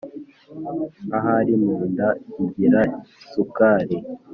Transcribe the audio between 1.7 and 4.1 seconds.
nda igira sukari!